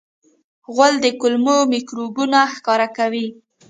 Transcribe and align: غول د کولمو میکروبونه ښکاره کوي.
غول 0.73 0.93
د 1.01 1.07
کولمو 1.19 1.57
میکروبونه 1.73 2.39
ښکاره 2.53 2.87
کوي. 2.97 3.27